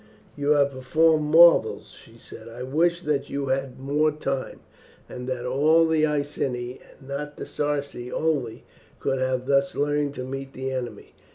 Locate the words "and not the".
6.97-7.45